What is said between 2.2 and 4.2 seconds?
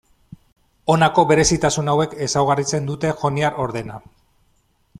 ezaugarritzen dute joniar ordena.